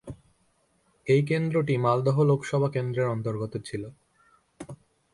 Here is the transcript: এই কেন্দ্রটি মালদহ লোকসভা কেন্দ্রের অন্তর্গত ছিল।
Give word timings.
এই 1.07 1.21
কেন্দ্রটি 1.25 1.75
মালদহ 1.77 2.17
লোকসভা 2.23 2.69
কেন্দ্রের 2.69 3.07
অন্তর্গত 3.07 3.53
ছিল। 3.65 3.83